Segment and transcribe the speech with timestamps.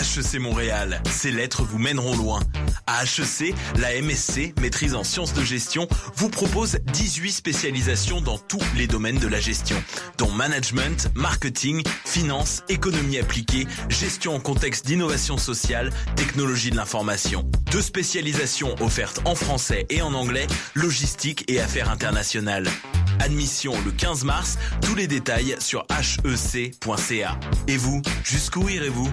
[0.00, 2.40] HEC Montréal, ces lettres vous mèneront loin.
[2.86, 8.62] À HEC, la MSC, maîtrise en sciences de gestion, vous propose 18 spécialisations dans tous
[8.76, 9.76] les domaines de la gestion,
[10.16, 17.44] dont management, marketing, finance, économie appliquée, gestion en contexte d'innovation sociale, technologie de l'information.
[17.70, 22.68] Deux spécialisations offertes en français et en anglais, logistique et affaires internationales.
[23.18, 27.38] Admission le 15 mars, tous les détails sur hec.ca.
[27.68, 29.12] Et vous, jusqu'où irez-vous?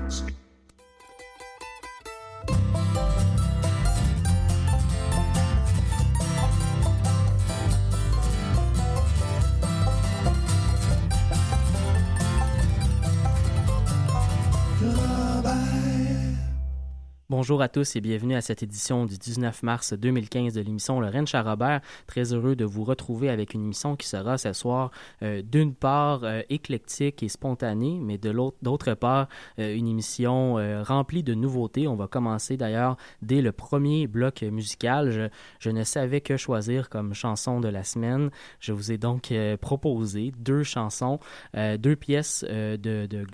[17.51, 21.27] Bonjour à tous et bienvenue à cette édition du 19 mars 2015 de l'émission Lorraine
[21.27, 21.81] Charrobert.
[22.07, 24.89] Très heureux de vous retrouver avec une émission qui sera ce soir
[25.21, 29.27] euh, d'une part euh, éclectique et spontanée, mais de l'autre d'autre part
[29.59, 30.53] euh, une émission
[30.83, 31.89] remplie de nouveautés.
[31.89, 35.29] On va commencer d'ailleurs dès le premier bloc musical.
[35.59, 38.29] Je, ne savais que choisir comme chanson de la semaine.
[38.61, 41.19] Je vous ai donc proposé deux chansons,
[41.53, 42.45] deux pièces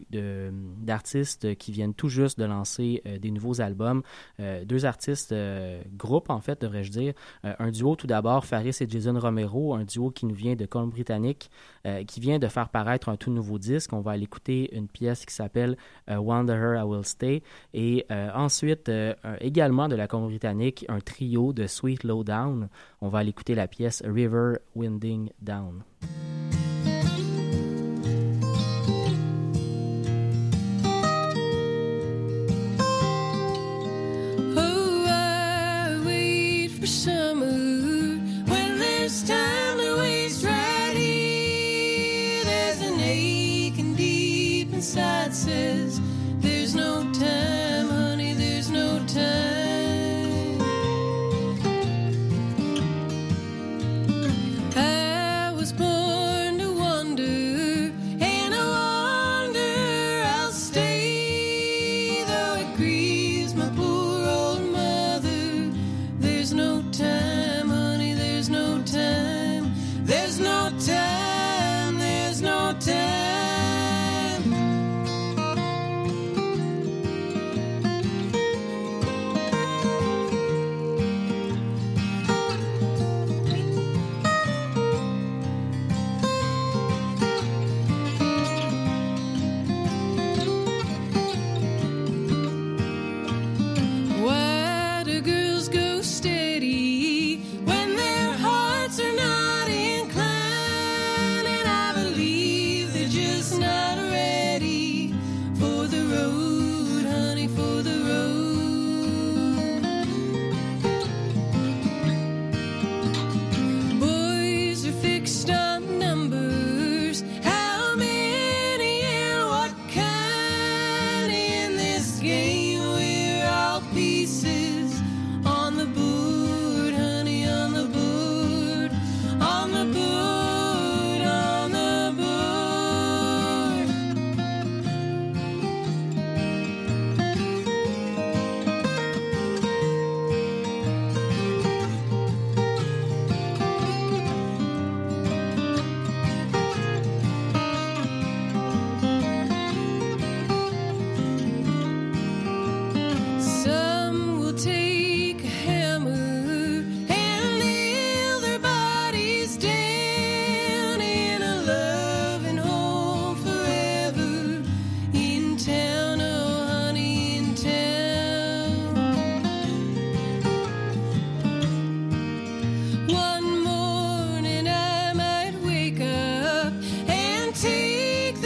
[0.09, 4.01] d'artistes qui viennent tout juste de lancer des nouveaux albums
[4.39, 7.13] euh, deux artistes, euh, groupe en fait, devrais-je dire.
[7.45, 10.65] Euh, un duo tout d'abord, Faris et Jason Romero, un duo qui nous vient de
[10.65, 11.49] Colombie-Britannique,
[12.05, 13.93] qui vient de faire paraître un tout nouveau disque.
[13.93, 15.77] On va aller écouter une pièce qui s'appelle
[16.09, 17.43] Wanderer I Will Stay.
[17.73, 18.91] Et ensuite,
[19.39, 22.67] également de la Colombie-Britannique, un trio de Sweet Lowdown.
[22.99, 25.83] On va aller écouter la pièce River Winding Down.
[36.87, 42.45] Summer when there's time to waste right here.
[42.45, 45.99] There's an aching deep inside says
[46.39, 49.46] there's no time, honey, there's no time.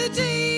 [0.02, 0.51] the day.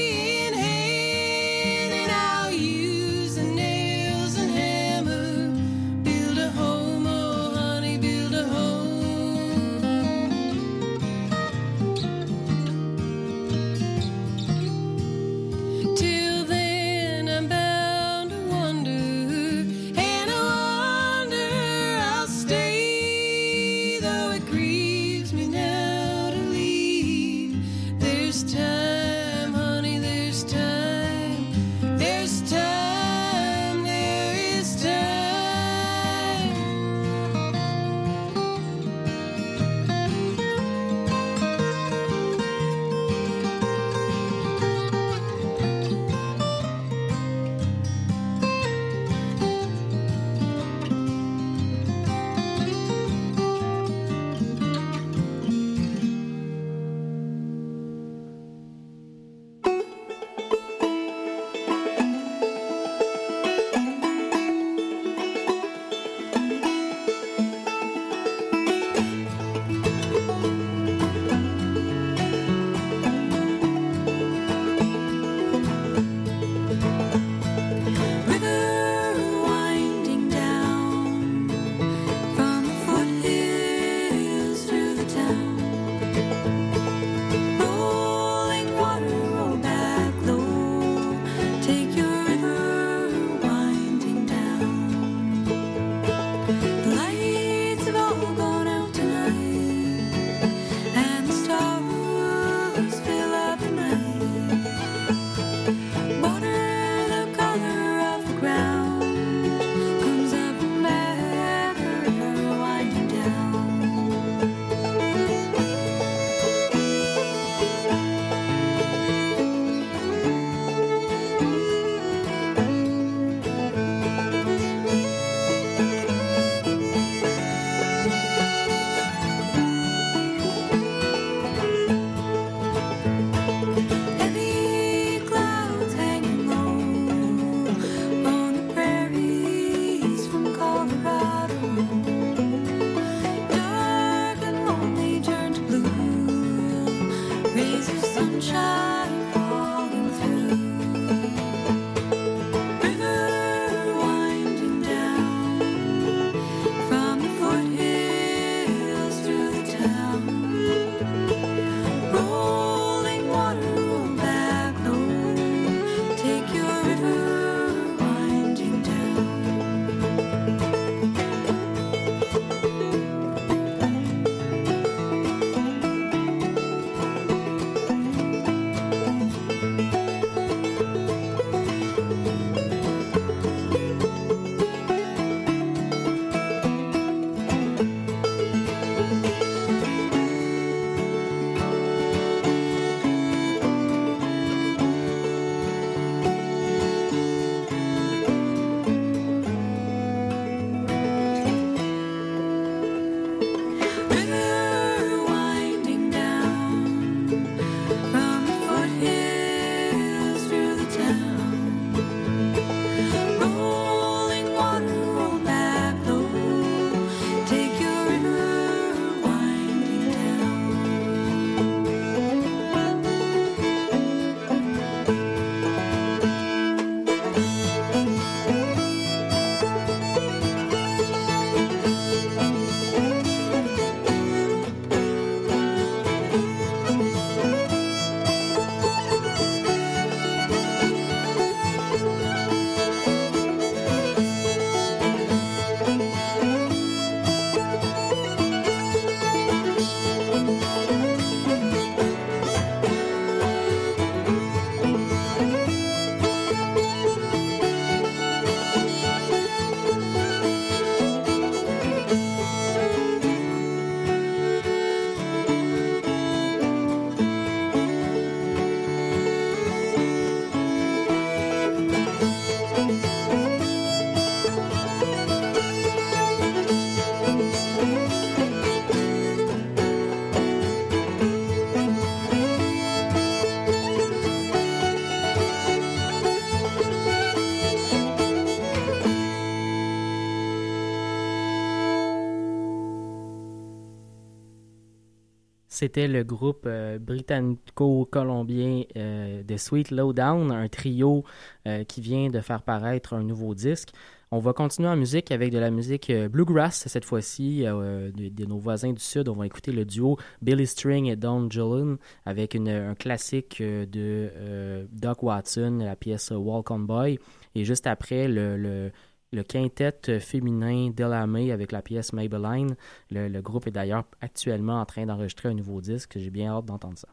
[295.84, 301.26] C'était le groupe euh, britannico-colombien euh, de Sweet Lowdown, un trio
[301.68, 303.90] euh, qui vient de faire paraître un nouveau disque.
[304.32, 308.94] On va continuer en musique avec de la musique bluegrass cette fois-ci de, nos voisins
[308.94, 309.28] du sud.
[309.28, 315.22] On va écouter le duo Billy String et Don Jolin avec un classique de Doc
[315.22, 317.20] Watson, la pièce Walk on Boy.
[317.56, 318.92] Et juste après, le,
[319.34, 322.76] le quintet féminin Delamay avec la pièce Maybelline.
[323.10, 326.14] Le, groupe est d'ailleurs actuellement en train d'enregistrer un nouveau disque.
[326.18, 327.10] J'ai bien hâte d'entendre ça.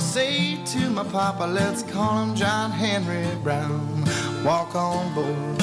[0.00, 4.02] Say to my papa, let's call him John Henry Brown.
[4.42, 5.62] Walk on board.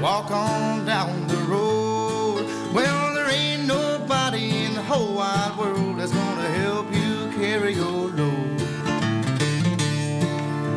[0.00, 2.46] Walk on down the road.
[2.72, 8.08] Well, there ain't nobody in the whole wide world that's gonna help you carry your
[8.08, 8.60] load.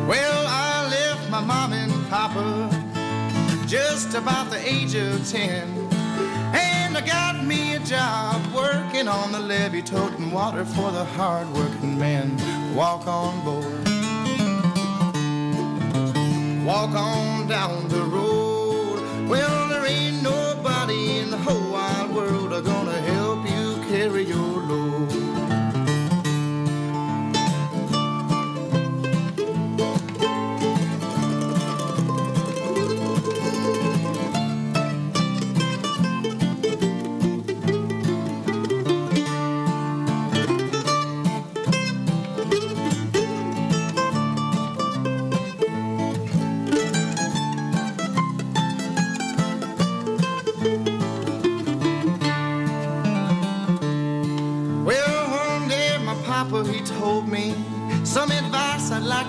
[0.08, 2.68] Well, I left my mom and papa
[3.66, 5.93] just about the age of ten.
[7.06, 12.36] Got me a job working on the levee, toting water for the hard working men.
[12.74, 13.86] Walk on board.
[16.64, 19.28] Walk on down the road.
[19.28, 22.93] Well, there ain't nobody in the whole wide world are gonna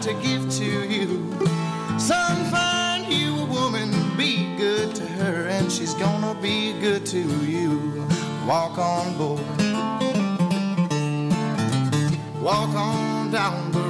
[0.06, 1.34] to give to you.
[1.98, 7.22] Son, find you a woman, be good to her, and she's gonna be good to
[7.44, 8.06] you.
[8.46, 9.42] Walk on board.
[12.40, 13.85] Walk on down the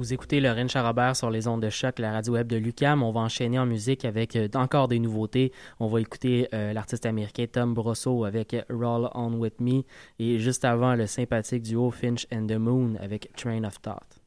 [0.00, 3.02] Vous écoutez Lorraine Charabert sur les ondes de choc, la radio web de Lucam.
[3.02, 5.52] On va enchaîner en musique avec euh, encore des nouveautés.
[5.78, 9.82] On va écouter euh, l'artiste américain Tom Brosso avec Roll On With Me
[10.18, 14.22] et juste avant le sympathique duo Finch and the Moon avec Train of Thought.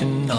[0.00, 0.37] No.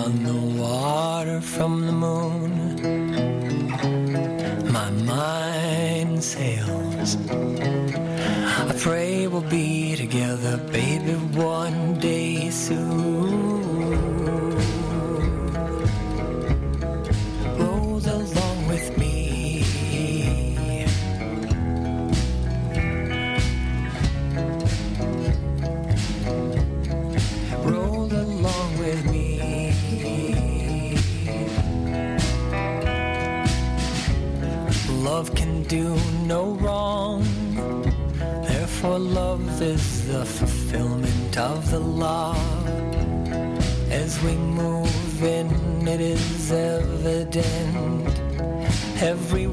[49.01, 49.48] every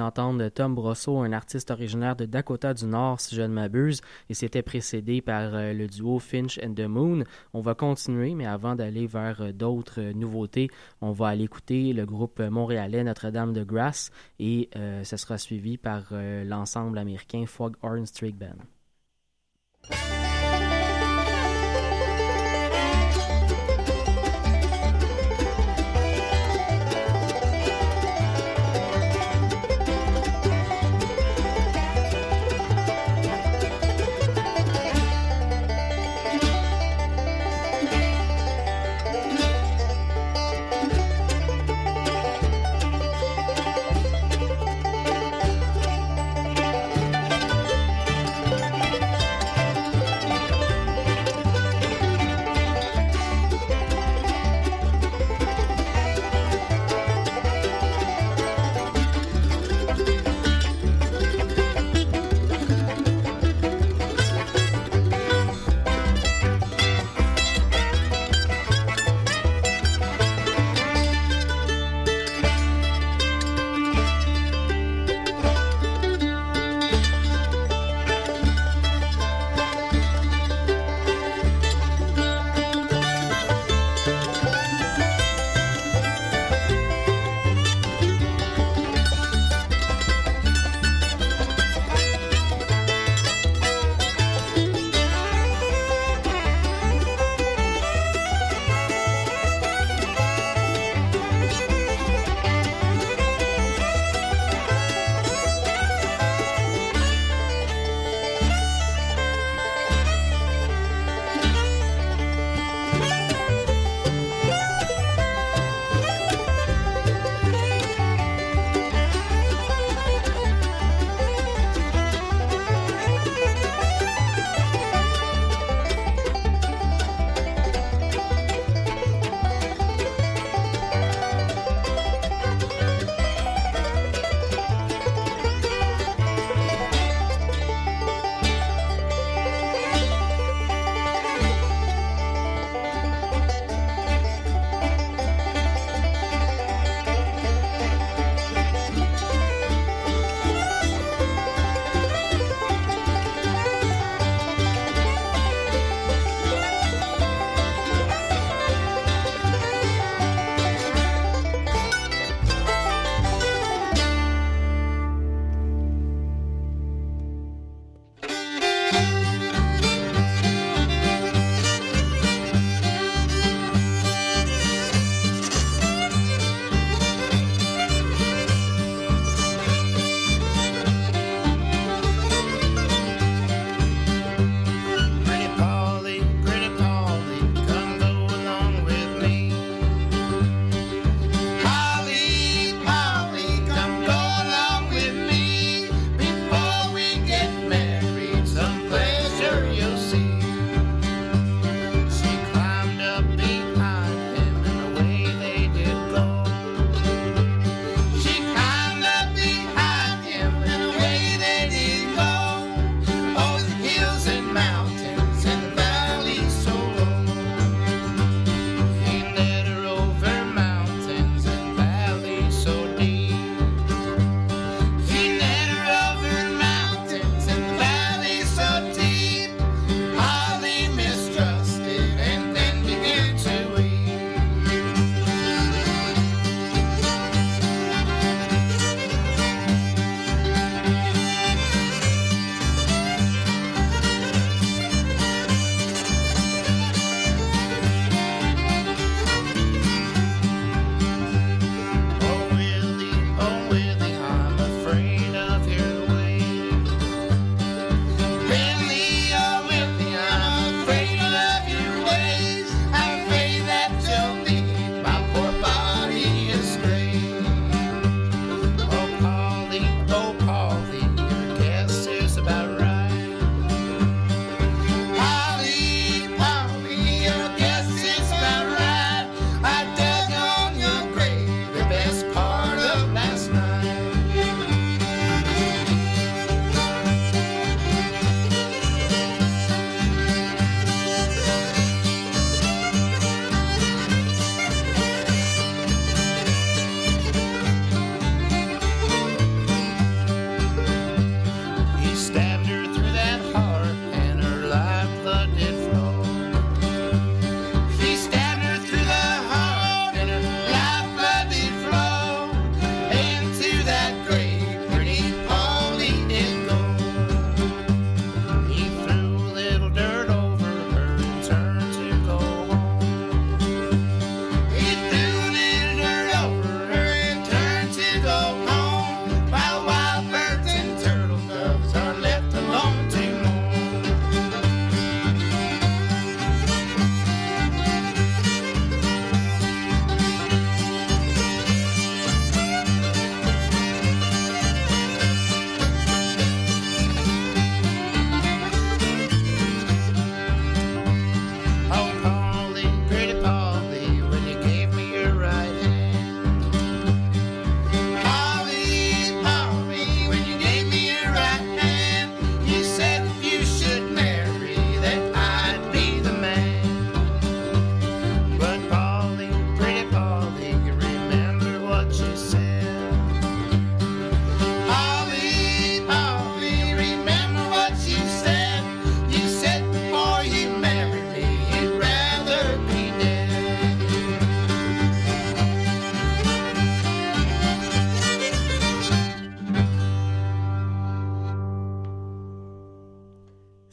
[0.00, 4.34] d'entendre Tom Brosseau, un artiste originaire de Dakota du Nord, si je ne m'abuse, et
[4.34, 7.24] c'était précédé par euh, le duo Finch and the Moon.
[7.52, 10.70] On va continuer, mais avant d'aller vers euh, d'autres euh, nouveautés,
[11.02, 15.76] on va aller écouter le groupe montréalais Notre-Dame de Grasse, et euh, ça sera suivi
[15.76, 16.12] par
[16.44, 18.56] l'ensemble américain Foghorn Street Band.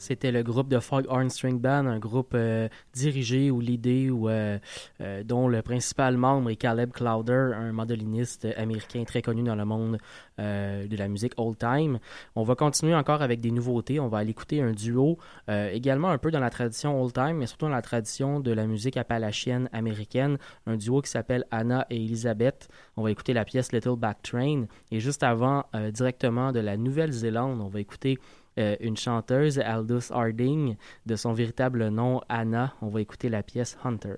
[0.08, 4.58] C'était le groupe de Foghorn String Band, un groupe euh, dirigé ou l'idée euh,
[5.02, 9.66] euh, dont le principal membre est Caleb Clowder, un mandoliniste américain très connu dans le
[9.66, 9.98] monde
[10.38, 12.00] de la musique old time.
[12.36, 14.00] On va continuer encore avec des nouveautés.
[14.00, 17.48] On va aller écouter un duo également un peu dans la tradition old time, mais
[17.48, 20.38] surtout dans la tradition de la musique appalachienne américaine.
[20.68, 22.70] Un duo qui s'appelle Anna et Elizabeth.
[22.98, 24.66] On va écouter la pièce Little Back Train.
[24.92, 28.20] Et juste avant, directement de la Nouvelle-Zélande, on va écouter
[28.58, 32.74] euh, une chanteuse, Aldous Harding, de son véritable nom Anna.
[32.82, 34.16] On va écouter la pièce Hunter.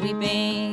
[0.00, 0.69] weeping.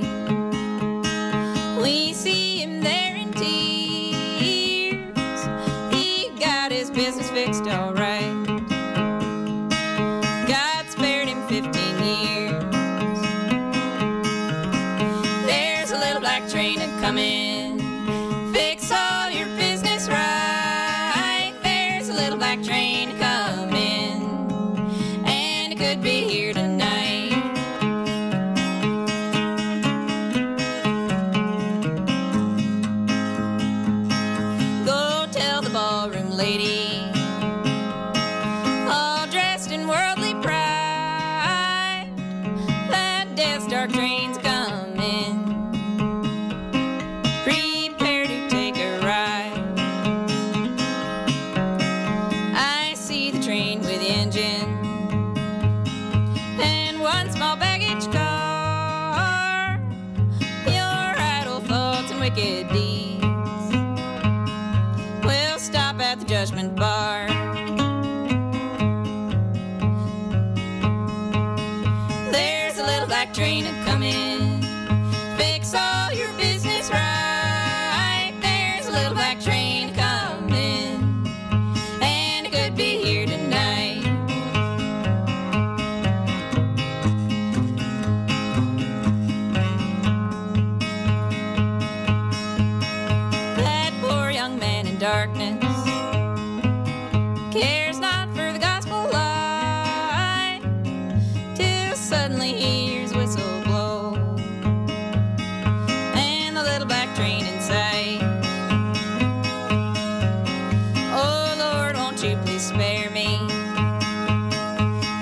[112.78, 113.40] spare me.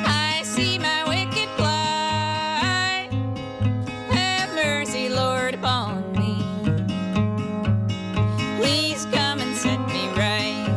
[0.05, 3.07] I see my wicked plight.
[4.09, 6.43] Have mercy, Lord, upon me.
[8.57, 10.67] Please come and set me right.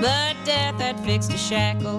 [0.00, 1.93] But death had fixed a shackle.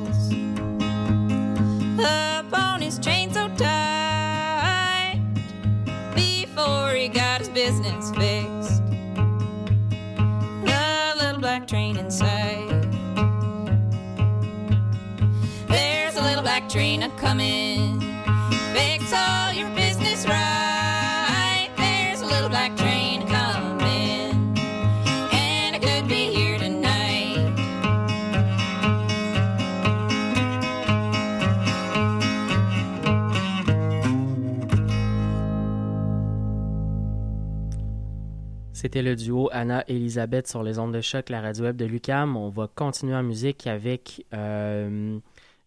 [38.85, 42.37] C'était le duo Anna-Elisabeth sur les ondes de choc, la radio web de Lucam.
[42.37, 45.17] On va continuer en musique avec euh,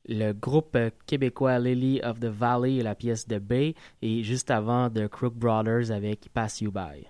[0.09, 4.89] le groupe québécois Lily of the Valley et la pièce de Bay, et juste avant
[4.89, 7.09] The Crook Brothers avec Pass You By.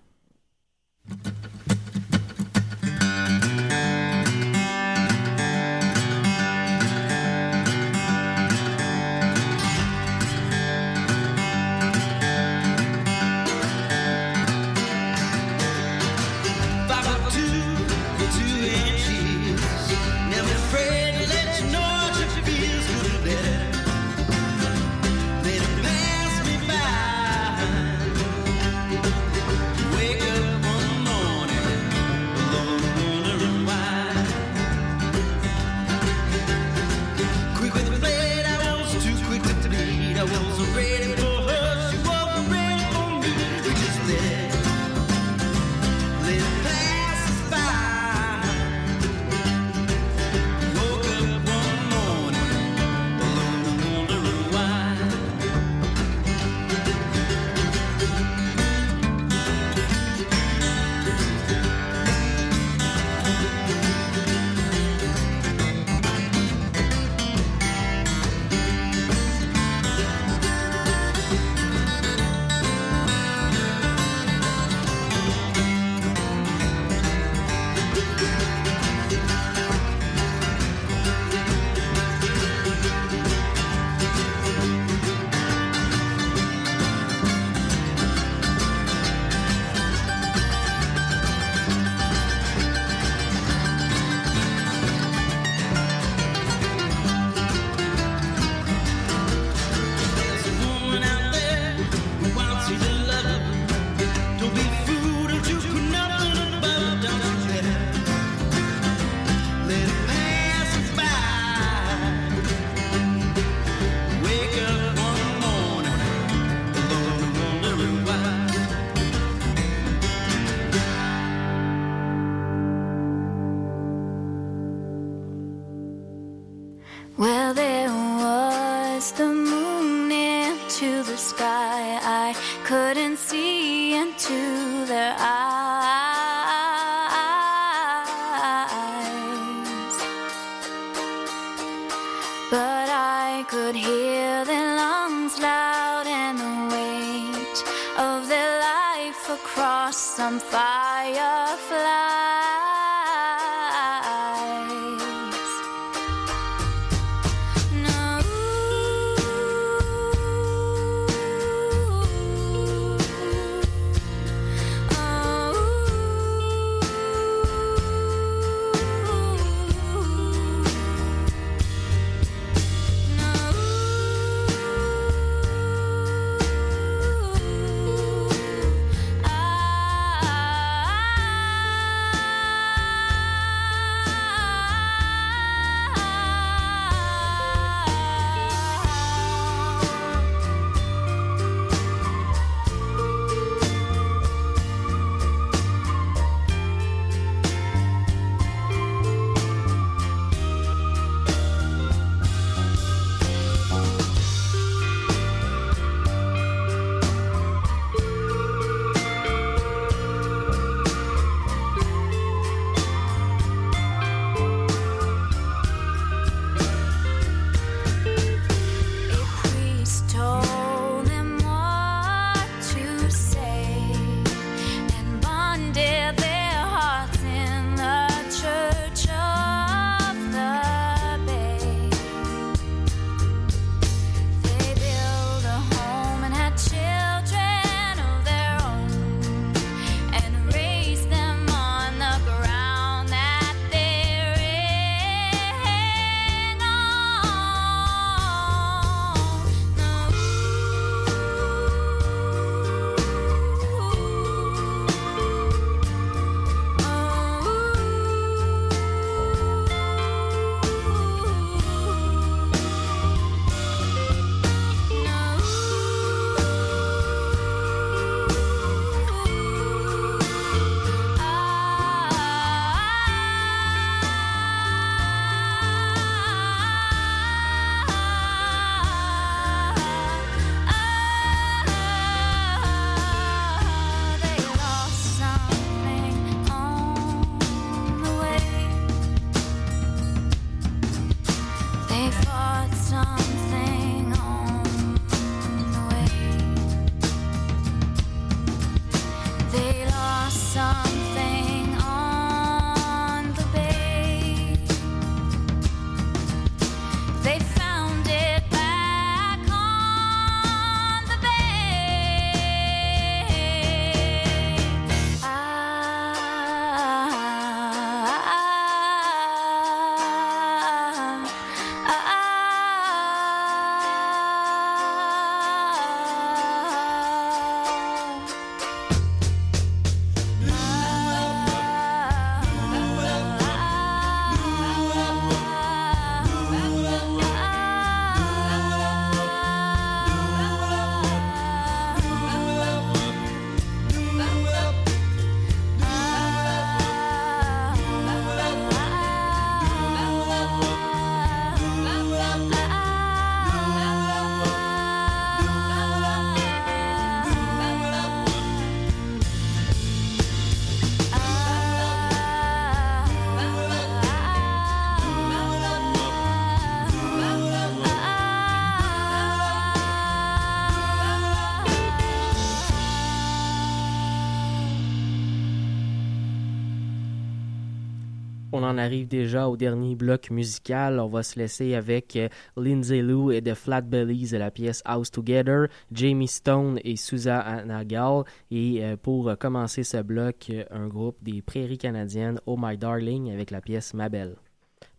[378.88, 380.98] Arrive déjà au dernier bloc musical.
[380.98, 385.10] On va se laisser avec euh, Lindsay Lou et The Flatbellies et la pièce House
[385.10, 388.24] Together, Jamie Stone et Susanna Gall.
[388.50, 393.30] Et euh, pour euh, commencer ce bloc, un groupe des Prairies canadiennes, Oh My Darling,
[393.30, 394.36] avec la pièce Ma Belle.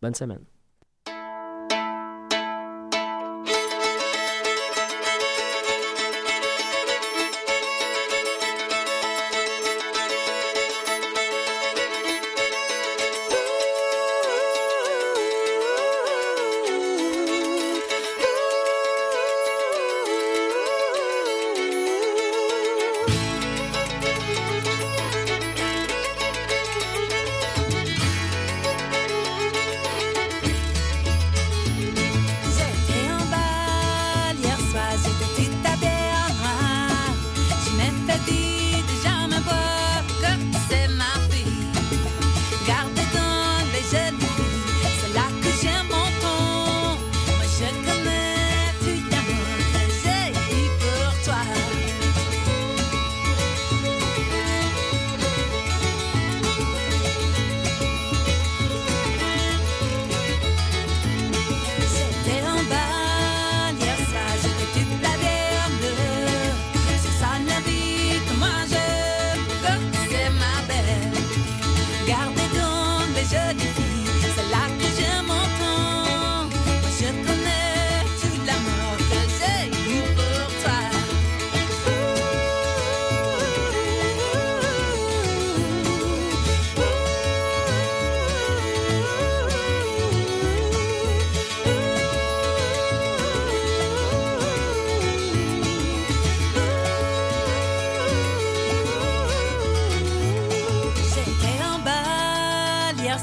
[0.02, 0.49] Bonne semaine.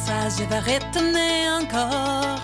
[0.05, 2.39] je vais retourner encore.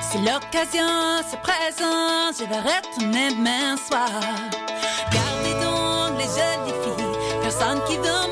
[0.00, 4.10] Si l'occasion se présente, je vais retourner demain soir.
[5.12, 8.27] Gardez donc les jolies filles, personne qui donne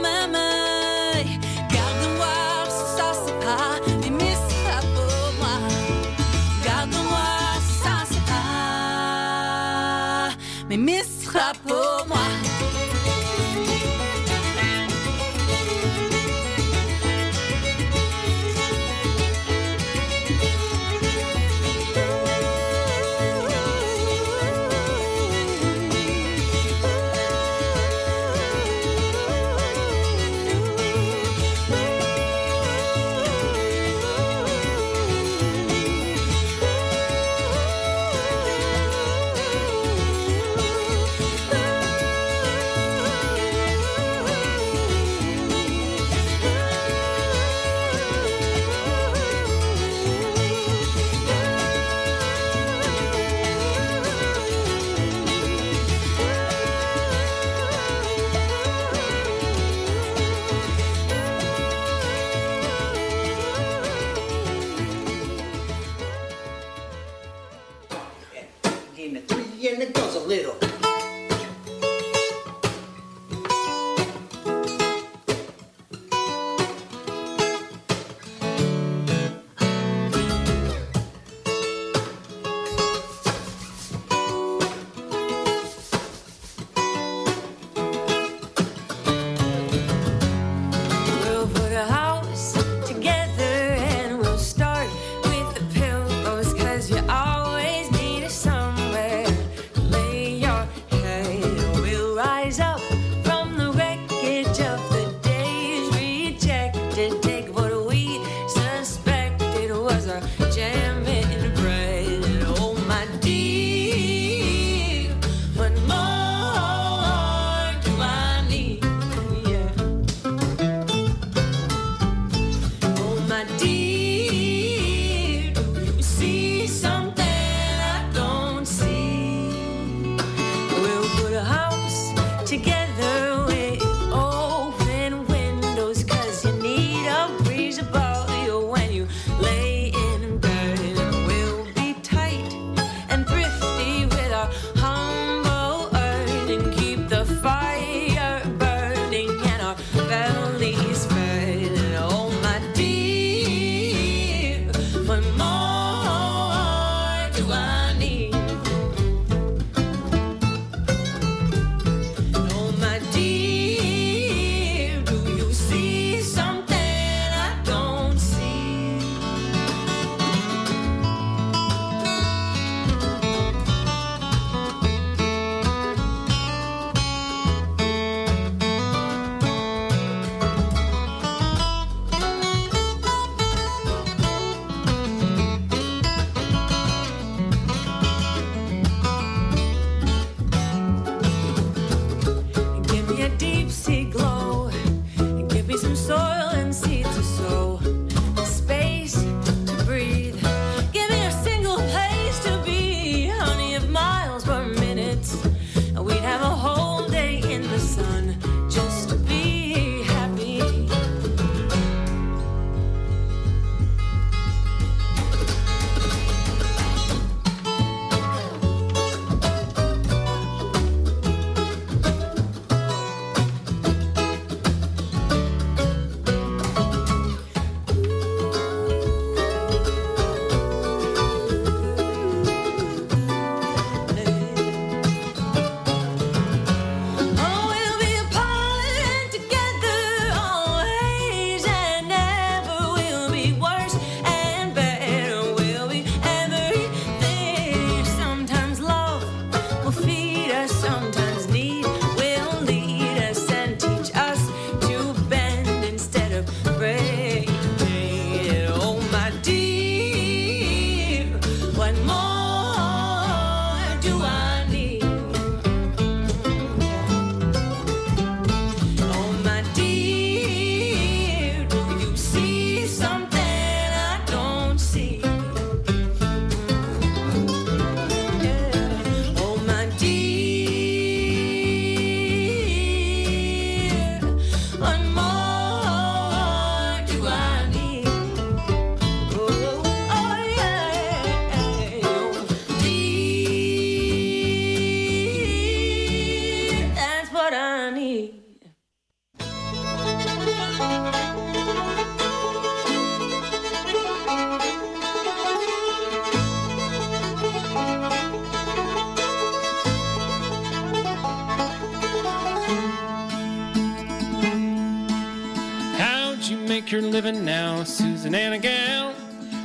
[318.26, 319.14] Susan Anna Gal?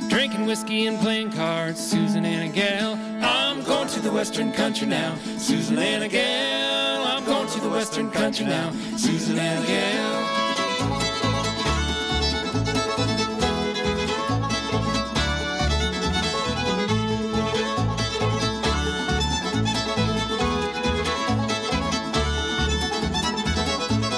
[0.08, 2.92] Drinking whiskey and playing cards, Susan Anna Gal.
[3.20, 7.04] I'm going to the western country now, Susan Anna Gal.
[7.04, 9.64] I'm going to the western country now, Susan Gal.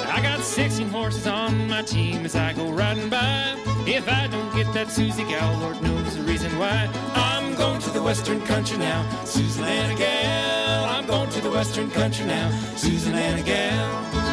[0.07, 3.64] I got 16 horses on my team as I go riding by.
[3.95, 6.91] If I don't get that Susie gal, Lord knows the reason why.
[7.15, 10.85] I'm going to the western country now, Susan Anna gal.
[10.87, 14.24] I'm going to the western country now, Susan Anna gal.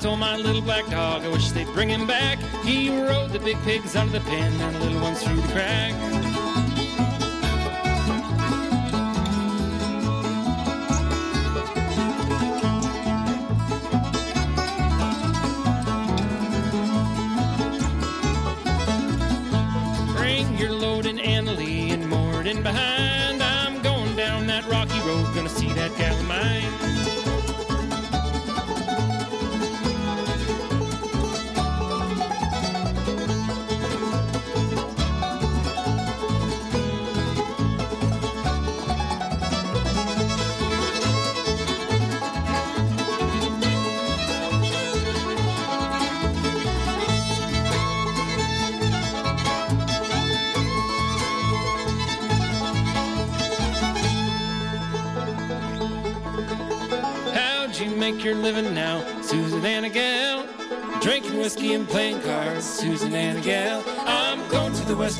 [0.00, 1.22] Stole my little black dog.
[1.24, 2.38] I wish they'd bring him back.
[2.64, 5.48] He rode the big pigs out of the pen and the little ones through the
[5.48, 6.29] crack.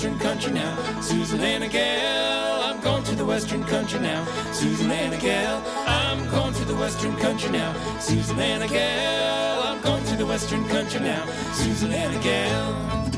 [0.00, 2.62] Western country now, Susan Anna Gal.
[2.62, 5.62] I'm going to the western country now, Susan Anna Gal.
[5.86, 9.62] I'm going to the western country now, Susan Anna Gal.
[9.62, 13.09] I'm going to the western country now, Susan Anna Gal.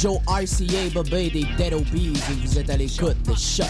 [0.00, 3.66] Joe RCA, bébé des Dead Obies et vous êtes à l'écoute de Choc.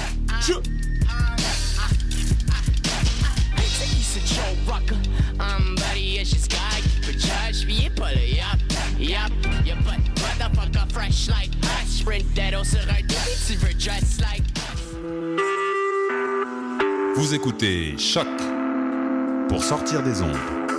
[5.41, 6.53] I'm buddy, it's just
[7.05, 7.89] but judge me,
[10.21, 14.45] motherfucker fresh like us, sprint dead sur un débit, tu veux dress like
[17.17, 18.29] Vous écoutez Choc.
[19.49, 20.70] Pour sortir des ondes.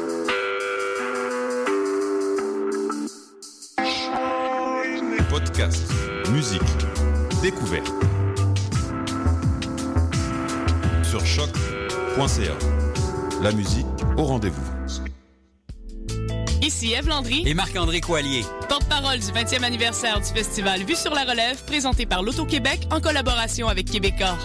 [6.31, 6.61] Musique,
[7.41, 7.91] découverte.
[11.03, 12.53] Sur choc.ca.
[13.41, 13.85] La musique
[14.17, 14.61] au rendez-vous.
[16.61, 18.45] Ici Eve Landry Et Marc-André Coallier.
[18.69, 23.67] porte-parole du 20e anniversaire du festival Vue sur la relève, présenté par l'Auto-Québec en collaboration
[23.67, 24.37] avec Québecor.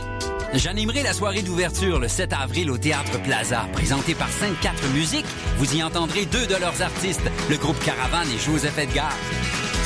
[0.55, 5.26] J'animerai la soirée d'ouverture le 7 avril au Théâtre Plaza, présentée par 5-4 Musiques.
[5.59, 9.12] Vous y entendrez deux de leurs artistes, le groupe Caravane et Joseph Edgar.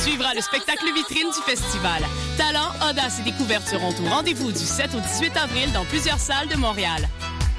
[0.01, 2.01] Suivra le spectacle vitrine du festival.
[2.35, 6.47] Talent, audace et découverte seront au rendez-vous du 7 au 18 avril dans plusieurs salles
[6.47, 7.07] de Montréal.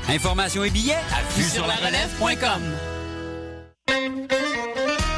[0.09, 2.63] Informations et billets à vue sur la relève.com.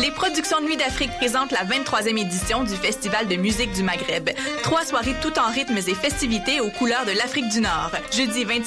[0.00, 4.28] Les productions Nuit d'Afrique présentent la 23e édition du Festival de musique du Maghreb.
[4.62, 7.92] Trois soirées tout en rythmes et festivités aux couleurs de l'Afrique du Nord.
[8.12, 8.60] Jeudi 26